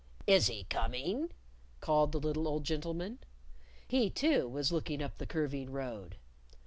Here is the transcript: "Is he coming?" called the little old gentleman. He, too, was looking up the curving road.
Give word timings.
"Is 0.25 0.47
he 0.47 0.63
coming?" 0.63 1.29
called 1.79 2.11
the 2.11 2.17
little 2.17 2.47
old 2.47 2.63
gentleman. 2.63 3.19
He, 3.87 4.09
too, 4.09 4.47
was 4.47 4.71
looking 4.71 4.99
up 4.99 5.19
the 5.19 5.27
curving 5.27 5.69
road. 5.71 6.15